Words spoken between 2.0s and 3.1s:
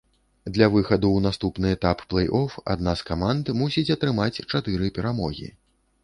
плэй-оф адна з